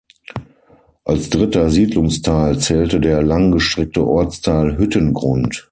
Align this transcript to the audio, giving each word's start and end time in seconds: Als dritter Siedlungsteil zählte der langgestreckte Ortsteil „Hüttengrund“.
Als 1.05 1.29
dritter 1.29 1.69
Siedlungsteil 1.69 2.57
zählte 2.57 2.99
der 2.99 3.21
langgestreckte 3.21 4.03
Ortsteil 4.03 4.75
„Hüttengrund“. 4.79 5.69